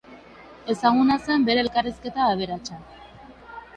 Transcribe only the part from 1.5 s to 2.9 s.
elkarrizketa aberatsa.